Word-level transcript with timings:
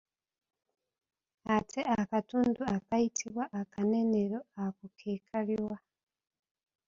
Ate 1.55 1.81
akatundu 1.99 2.61
akayitibwa 2.77 3.43
akanenero 3.61 4.37
ako 4.63 4.85
ke 4.97 5.11
kaliwa? 5.27 5.77